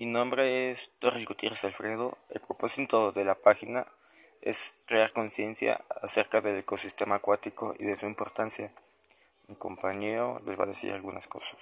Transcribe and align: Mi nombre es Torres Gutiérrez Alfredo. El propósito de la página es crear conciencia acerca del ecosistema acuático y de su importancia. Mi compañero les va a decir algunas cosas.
Mi 0.00 0.06
nombre 0.06 0.70
es 0.70 0.78
Torres 1.00 1.26
Gutiérrez 1.26 1.64
Alfredo. 1.64 2.18
El 2.30 2.40
propósito 2.40 3.10
de 3.10 3.24
la 3.24 3.34
página 3.34 3.84
es 4.40 4.76
crear 4.86 5.12
conciencia 5.12 5.80
acerca 6.00 6.40
del 6.40 6.58
ecosistema 6.58 7.16
acuático 7.16 7.74
y 7.76 7.84
de 7.84 7.96
su 7.96 8.06
importancia. 8.06 8.70
Mi 9.48 9.56
compañero 9.56 10.40
les 10.46 10.56
va 10.56 10.64
a 10.64 10.68
decir 10.68 10.92
algunas 10.92 11.26
cosas. 11.26 11.58